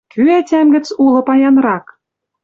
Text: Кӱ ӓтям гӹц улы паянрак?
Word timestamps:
Кӱ 0.11 0.21
ӓтям 0.39 0.67
гӹц 0.75 0.87
улы 1.03 1.21
паянрак? 1.27 1.85